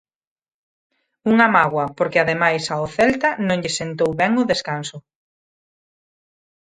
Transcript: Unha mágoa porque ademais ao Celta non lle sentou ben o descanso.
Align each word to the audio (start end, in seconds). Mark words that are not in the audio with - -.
Unha 1.31 1.47
mágoa 1.55 1.85
porque 1.97 2.19
ademais 2.23 2.63
ao 2.67 2.85
Celta 2.95 3.29
non 3.47 3.57
lle 3.61 3.75
sentou 3.79 4.11
ben 4.21 4.33
o 4.41 4.47
descanso. 4.51 4.97